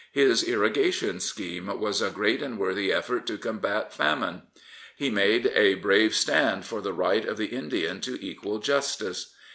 His 0.13 0.43
Irrigation 0.43 1.19
scheme 1.19 1.67
was 1.79 2.01
a 2.01 2.09
great 2.09 2.41
and 2.41 2.57
worthy 2.57 2.91
effort 2.91 3.27
to 3.27 3.37
combat 3.37 3.93
famine. 3.93 4.41
He 4.97 5.11
made 5.11 5.51
a 5.53 5.75
brave 5.75 6.15
stand 6.15 6.65
for 6.65 6.81
the 6.81 6.91
right 6.91 7.23
of 7.23 7.37
the 7.37 7.45
Indian 7.53 8.01
to 8.01 8.17
equal 8.19 8.57
justice. 8.57 9.35